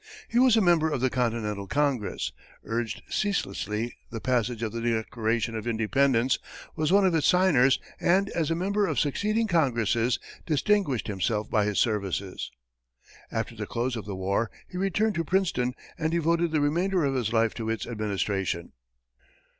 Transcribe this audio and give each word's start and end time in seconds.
He 0.27 0.39
was 0.39 0.57
a 0.57 0.61
member 0.61 0.89
of 0.89 0.99
the 0.99 1.11
Continental 1.11 1.67
Congress, 1.67 2.31
urged 2.63 3.03
ceaselessly 3.07 3.93
the 4.09 4.19
passage 4.19 4.63
of 4.63 4.71
the 4.71 4.81
Declaration 4.81 5.55
of 5.55 5.67
Independence, 5.67 6.39
was 6.75 6.91
one 6.91 7.05
of 7.05 7.13
its 7.13 7.27
signers, 7.27 7.77
and 7.99 8.27
as 8.29 8.49
a 8.49 8.55
member 8.55 8.87
of 8.87 8.97
succeeding 8.99 9.45
Congresses, 9.45 10.17
distinguished 10.47 11.05
himself 11.05 11.51
by 11.51 11.65
his 11.65 11.77
services. 11.77 12.49
After 13.31 13.55
the 13.55 13.67
close 13.67 13.95
of 13.95 14.05
the 14.05 14.15
war, 14.15 14.49
he 14.67 14.75
returned 14.75 15.13
to 15.13 15.23
Princeton 15.23 15.75
and 15.99 16.11
devoted 16.11 16.49
the 16.49 16.61
remainder 16.61 17.05
of 17.05 17.13
his 17.13 17.31
life 17.31 17.53
to 17.53 17.69
its 17.69 17.85
administration. 17.85 18.71